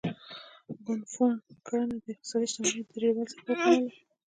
ګزنفون 0.85 1.33
کرنه 1.67 1.95
د 2.03 2.05
اقتصادي 2.13 2.47
شتمنۍ 2.51 2.81
د 2.85 2.89
ډیروالي 3.01 3.29
سبب 3.33 3.57
ګڼله 3.63 3.91